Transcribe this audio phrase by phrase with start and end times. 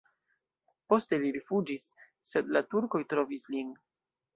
[0.93, 1.87] Poste li rifuĝis,
[2.33, 3.75] sed la turkoj trovis lin.